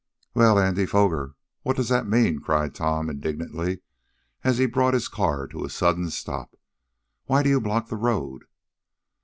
[0.33, 3.81] "Well, Andy Foger, what does that mean?" cried Tom, indignantly,
[4.43, 6.57] as he brought his car to a sudden stop.
[7.25, 8.45] "Why do you block the road?"